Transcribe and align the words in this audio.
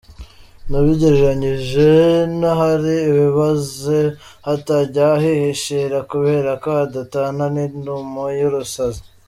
Nabigereranyije 0.69 1.87
n’ahari 2.39 2.95
ibiboze 3.09 3.99
hatajya 4.47 5.07
hihishira 5.21 5.97
kubera 6.11 6.51
ko 6.61 6.67
hadatana 6.77 7.43
n’intumo 7.55 8.23
y’urusazi. 8.39 9.01